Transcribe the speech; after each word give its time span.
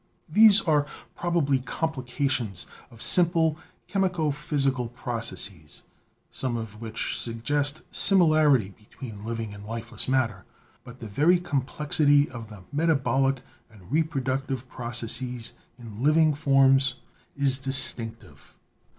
These 0.27 0.61
are 0.61 0.87
probably 1.15 1.59
compli 1.59 2.03
cations 2.07 2.65
of 2.89 3.03
simple 3.03 3.59
chemico 3.87 4.31
physical 4.33 4.89
processes, 4.89 5.83
some 6.31 6.57
of 6.57 6.81
which 6.81 7.19
suggest 7.19 7.83
similarity 7.91 8.69
between 8.75 9.23
living 9.23 9.53
and 9.53 9.63
lifeless 9.63 10.07
mat 10.07 10.31
ter, 10.31 10.43
but 10.83 11.01
the 11.01 11.07
very 11.07 11.37
complexity 11.37 12.27
of 12.31 12.49
the 12.49 12.63
metabolic 12.71 13.43
and 13.69 13.91
repro 13.91 14.23
ductive 14.23 14.67
processes 14.67 15.53
in 15.77 16.01
living 16.01 16.33
forms 16.33 16.95
is 17.37 17.59
distinctive. 17.59 18.55